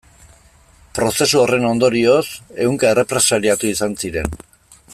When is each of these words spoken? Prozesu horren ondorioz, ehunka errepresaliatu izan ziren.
Prozesu 0.99 1.41
horren 1.41 1.67
ondorioz, 1.71 2.23
ehunka 2.65 2.91
errepresaliatu 2.95 3.71
izan 3.75 3.95
ziren. 4.07 4.35